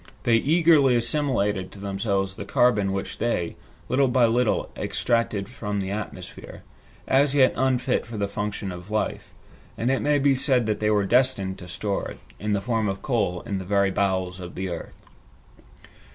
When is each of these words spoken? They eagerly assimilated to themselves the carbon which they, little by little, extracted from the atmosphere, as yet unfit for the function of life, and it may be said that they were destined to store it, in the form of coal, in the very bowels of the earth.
They 0.23 0.37
eagerly 0.37 0.95
assimilated 0.95 1.71
to 1.73 1.79
themselves 1.79 2.33
the 2.35 2.43
carbon 2.43 2.91
which 2.91 3.19
they, 3.19 3.55
little 3.87 4.07
by 4.07 4.25
little, 4.25 4.71
extracted 4.75 5.47
from 5.47 5.79
the 5.79 5.91
atmosphere, 5.91 6.63
as 7.07 7.35
yet 7.35 7.53
unfit 7.55 8.07
for 8.07 8.17
the 8.17 8.27
function 8.27 8.71
of 8.71 8.89
life, 8.89 9.31
and 9.77 9.91
it 9.91 10.01
may 10.01 10.17
be 10.17 10.35
said 10.35 10.65
that 10.65 10.79
they 10.79 10.89
were 10.89 11.05
destined 11.05 11.59
to 11.59 11.67
store 11.67 12.07
it, 12.09 12.19
in 12.39 12.53
the 12.53 12.61
form 12.61 12.89
of 12.89 13.03
coal, 13.03 13.41
in 13.41 13.59
the 13.59 13.63
very 13.63 13.91
bowels 13.91 14.39
of 14.39 14.55
the 14.55 14.69
earth. 14.69 14.97